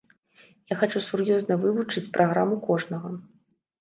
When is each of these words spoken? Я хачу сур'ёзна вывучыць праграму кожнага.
Я 0.73 0.77
хачу 0.79 1.01
сур'ёзна 1.09 1.57
вывучыць 1.65 2.05
праграму 2.17 2.55
кожнага. 2.67 3.09